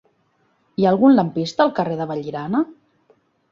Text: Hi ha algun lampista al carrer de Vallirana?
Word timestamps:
Hi 0.81 0.87
ha 0.87 0.93
algun 0.95 1.13
lampista 1.19 1.63
al 1.67 1.75
carrer 1.81 2.01
de 2.01 2.09
Vallirana? 2.15 2.65